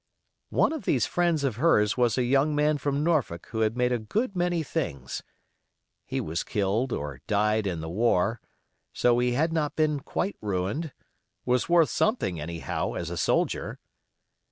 One 0.49 0.73
of 0.73 0.85
these 0.85 1.05
friends 1.05 1.43
of 1.43 1.57
hers 1.57 1.95
was 1.95 2.17
a 2.17 2.23
young 2.23 2.55
man 2.55 2.79
from 2.79 3.03
Norfolk 3.03 3.45
who 3.51 3.59
had 3.59 3.77
made 3.77 3.91
a 3.91 3.99
good 3.99 4.35
many 4.35 4.63
things. 4.63 5.21
He 6.07 6.19
was 6.19 6.41
killed 6.41 6.91
or 6.91 7.21
died 7.27 7.67
in 7.67 7.81
the 7.81 7.87
war; 7.87 8.41
so 8.93 9.19
he 9.19 9.33
had 9.33 9.53
not 9.53 9.75
been 9.75 9.99
quite 9.99 10.37
ruined; 10.41 10.91
was 11.45 11.69
worth 11.69 11.91
something 11.91 12.41
anyhow 12.41 12.93
as 12.95 13.11
a 13.11 13.15
soldier. 13.15 13.77